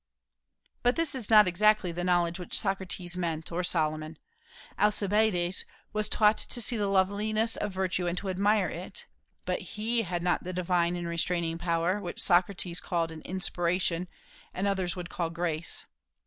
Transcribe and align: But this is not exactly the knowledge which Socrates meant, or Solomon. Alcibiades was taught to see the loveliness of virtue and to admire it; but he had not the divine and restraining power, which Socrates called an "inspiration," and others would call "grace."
But 0.81 0.95
this 0.95 1.13
is 1.13 1.29
not 1.29 1.47
exactly 1.47 1.91
the 1.91 2.03
knowledge 2.03 2.39
which 2.39 2.57
Socrates 2.57 3.15
meant, 3.15 3.51
or 3.51 3.63
Solomon. 3.63 4.17
Alcibiades 4.79 5.63
was 5.93 6.09
taught 6.09 6.39
to 6.39 6.59
see 6.59 6.75
the 6.75 6.87
loveliness 6.87 7.55
of 7.55 7.71
virtue 7.71 8.07
and 8.07 8.17
to 8.17 8.29
admire 8.31 8.67
it; 8.67 9.05
but 9.45 9.59
he 9.61 10.01
had 10.01 10.23
not 10.23 10.43
the 10.43 10.53
divine 10.53 10.95
and 10.95 11.07
restraining 11.07 11.59
power, 11.59 11.99
which 11.99 12.19
Socrates 12.19 12.81
called 12.81 13.11
an 13.11 13.21
"inspiration," 13.21 14.07
and 14.55 14.65
others 14.65 14.95
would 14.95 15.11
call 15.11 15.29
"grace." 15.29 15.85